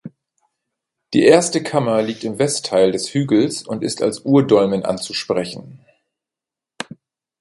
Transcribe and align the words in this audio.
Die 1.13 1.21
erste 1.25 1.61
Kammer 1.61 2.01
liegt 2.01 2.23
im 2.23 2.39
Westteil 2.39 2.91
des 2.91 3.13
Hügels 3.13 3.61
und 3.61 3.83
ist 3.83 4.01
als 4.01 4.21
Urdolmen 4.21 4.83
anzusprechen. 4.83 5.85